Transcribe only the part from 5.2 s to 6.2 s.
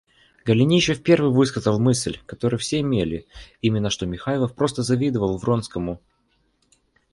Вронскому.